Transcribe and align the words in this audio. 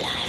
life. 0.00 0.23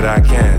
that 0.00 0.18
I 0.18 0.26
can. 0.26 0.49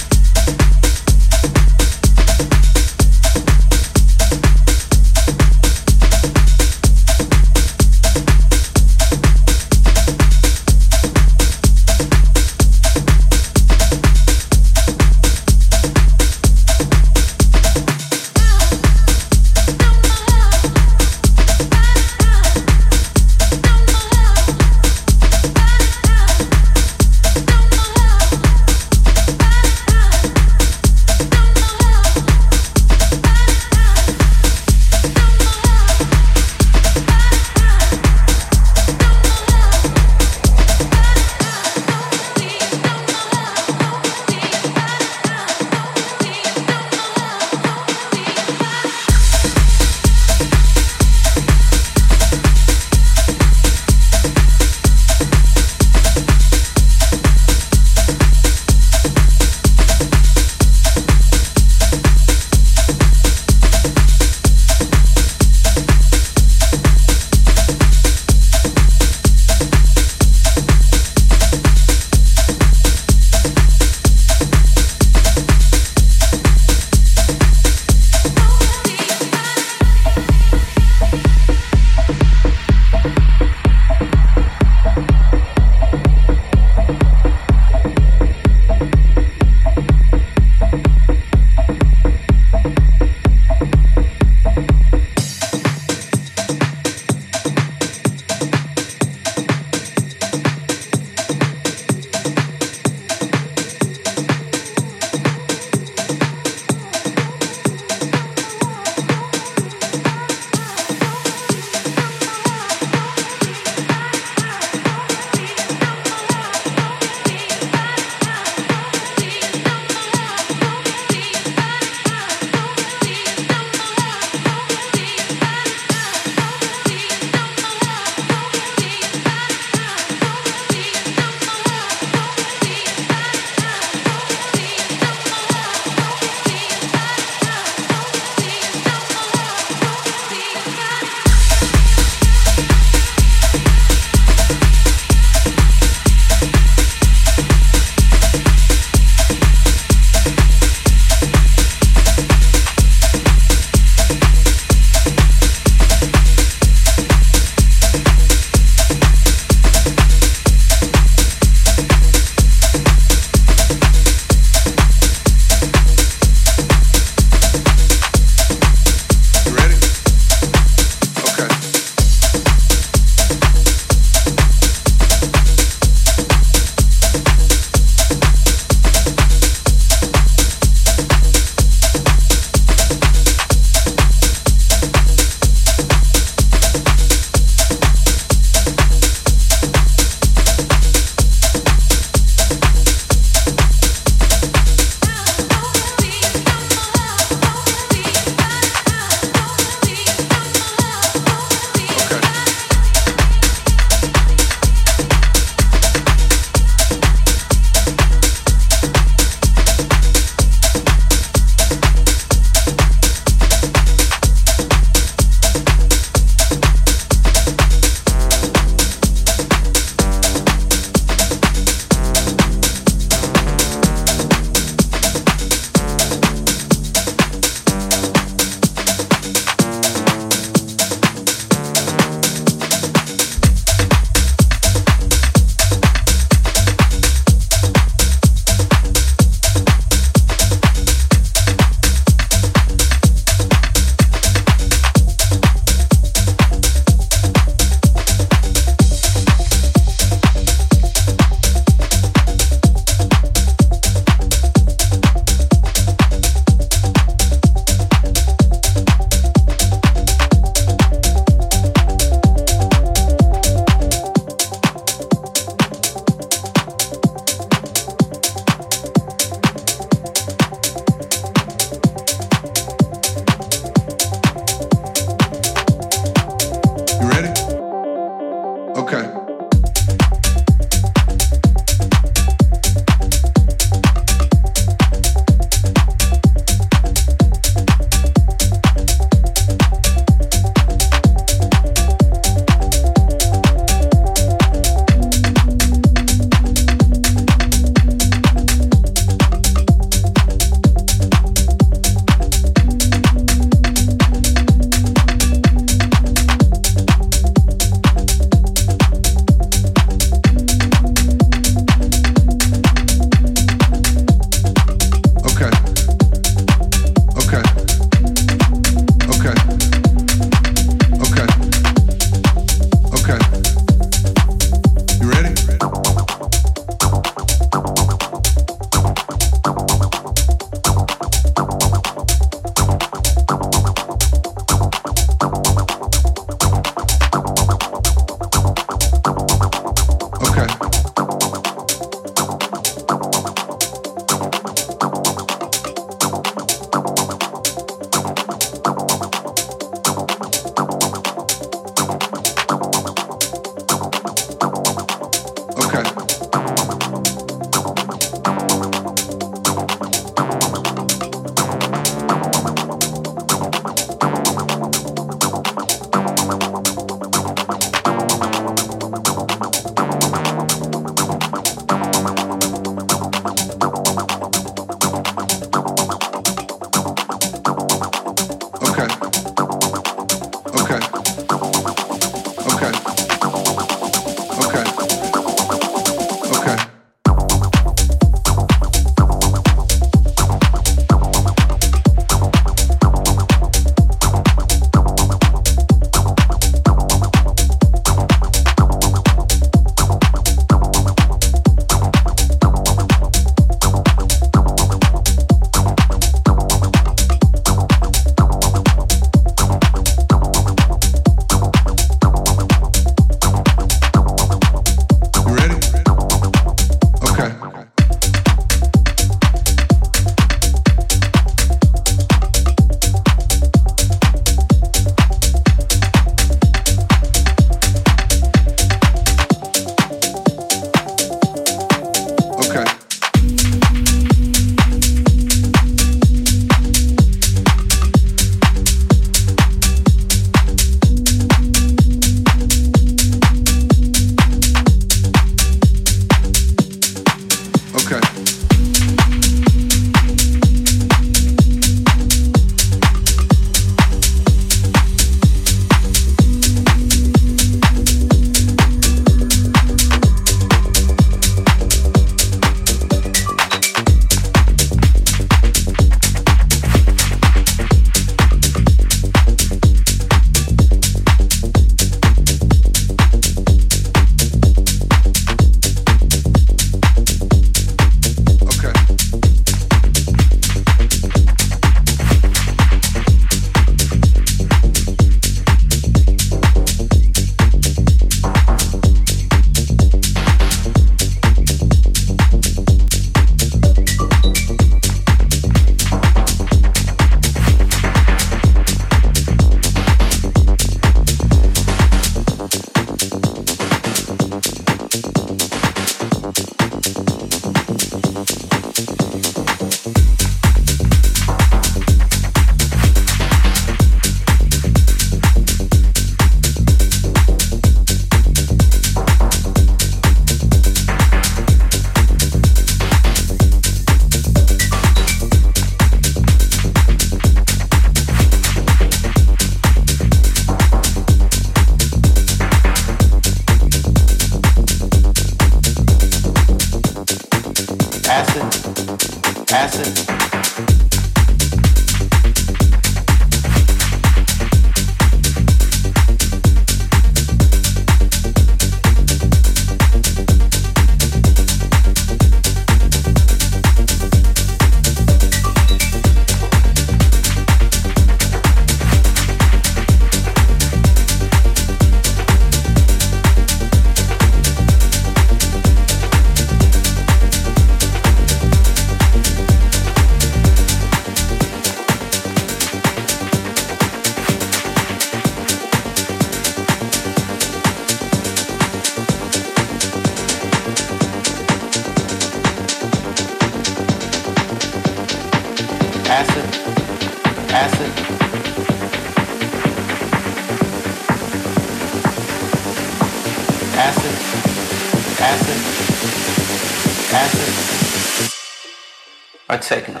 Techno. 599.61 600.00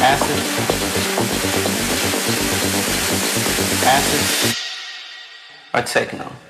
Acid. 0.00 0.38
Acid. 3.84 4.56
Or 5.74 5.82
techno. 5.82 6.47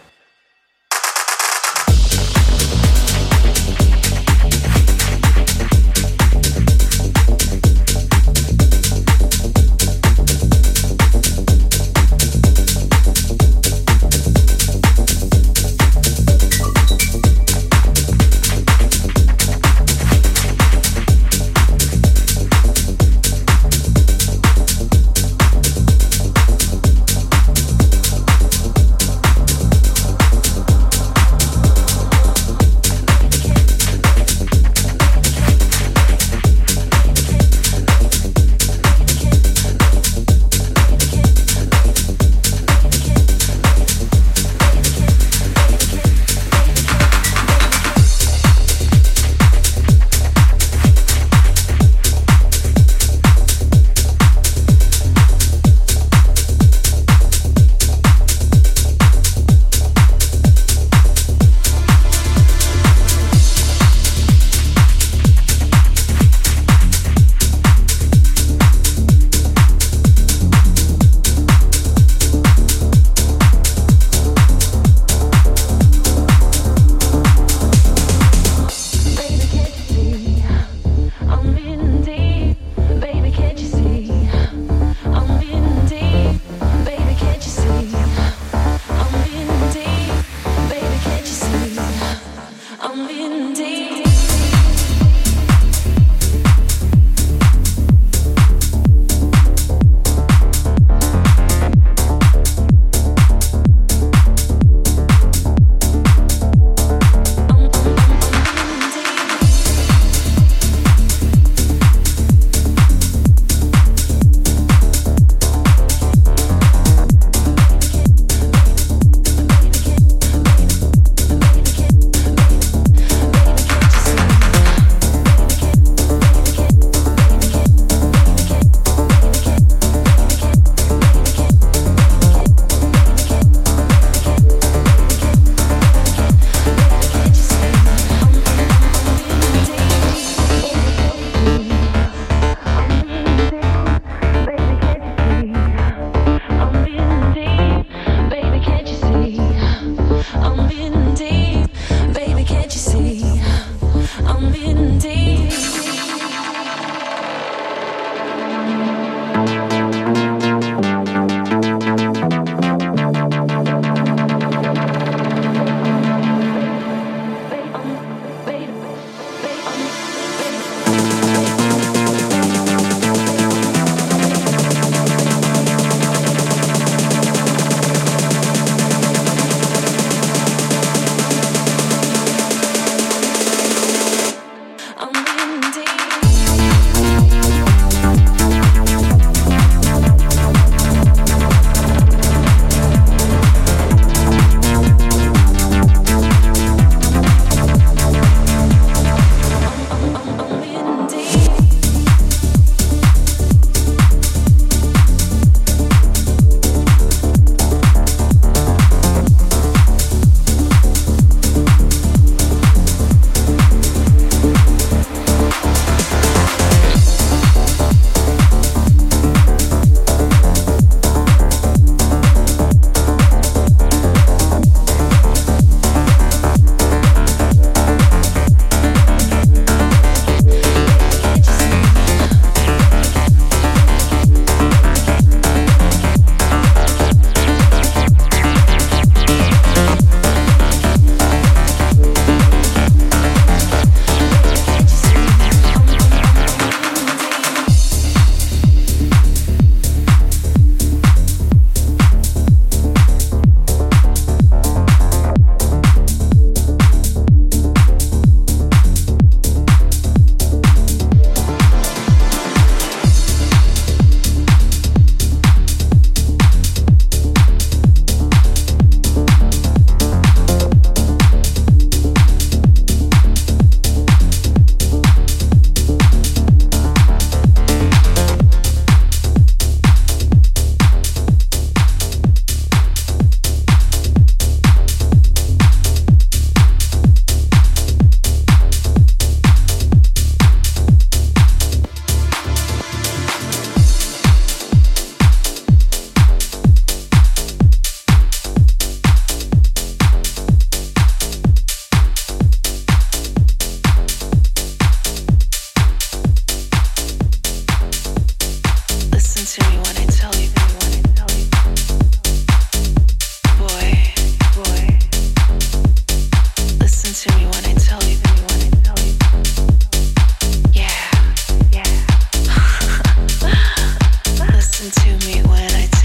when 325.58 325.74
I 325.74 325.97